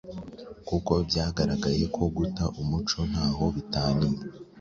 [0.67, 4.19] kuko byagaragaye ko guta umuco ntaho bitaniye